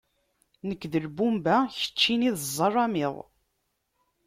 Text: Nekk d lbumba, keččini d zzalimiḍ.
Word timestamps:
Nekk 0.67 0.83
d 0.91 0.93
lbumba, 1.05 1.57
keččini 1.81 2.29
d 2.35 2.37
zzalimiḍ. 2.45 3.15